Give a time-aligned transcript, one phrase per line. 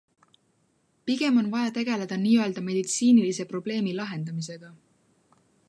[1.09, 4.73] Pigem on vaja tegeleda nii-öelda meditsiinilise probleemi lahendamisega.